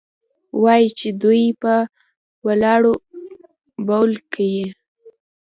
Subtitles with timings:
[0.61, 1.73] وايي چې دوى په
[2.47, 2.93] ولاړو
[3.87, 4.65] بول كيې؟